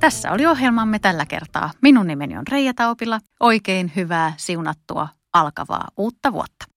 Tässä 0.00 0.32
oli 0.32 0.46
ohjelmamme 0.46 0.98
tällä 0.98 1.26
kertaa. 1.26 1.70
Minun 1.82 2.06
nimeni 2.06 2.38
on 2.38 2.46
Reija 2.50 2.74
Taupila. 2.74 3.20
Oikein 3.40 3.92
hyvää, 3.96 4.34
siunattua, 4.36 5.08
alkavaa 5.32 5.88
uutta 5.96 6.32
vuotta. 6.32 6.75